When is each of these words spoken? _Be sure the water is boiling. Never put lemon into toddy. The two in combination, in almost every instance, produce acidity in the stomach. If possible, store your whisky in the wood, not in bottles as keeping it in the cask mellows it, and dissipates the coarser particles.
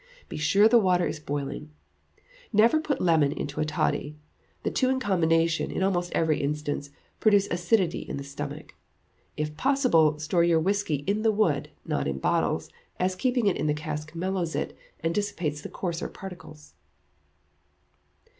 _Be 0.31 0.39
sure 0.39 0.67
the 0.67 0.79
water 0.79 1.05
is 1.05 1.19
boiling. 1.19 1.69
Never 2.51 2.79
put 2.79 2.99
lemon 2.99 3.31
into 3.31 3.63
toddy. 3.63 4.17
The 4.63 4.71
two 4.71 4.89
in 4.89 4.99
combination, 4.99 5.69
in 5.69 5.83
almost 5.83 6.11
every 6.13 6.41
instance, 6.41 6.89
produce 7.19 7.47
acidity 7.51 7.99
in 7.99 8.17
the 8.17 8.23
stomach. 8.23 8.73
If 9.37 9.55
possible, 9.57 10.17
store 10.17 10.43
your 10.43 10.59
whisky 10.59 11.03
in 11.05 11.21
the 11.21 11.31
wood, 11.31 11.69
not 11.85 12.07
in 12.07 12.17
bottles 12.17 12.71
as 12.99 13.13
keeping 13.15 13.45
it 13.45 13.57
in 13.57 13.67
the 13.67 13.75
cask 13.75 14.15
mellows 14.15 14.55
it, 14.55 14.75
and 15.01 15.13
dissipates 15.13 15.61
the 15.61 15.69
coarser 15.69 16.07
particles. 16.09 16.73